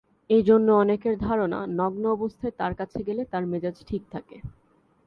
[0.29, 4.37] এইজন্য অনেকের ধারণা নগ্ন অবস্থায় তাঁর কাছে গেলে তাঁর মেজাজ ঠিক থাকে।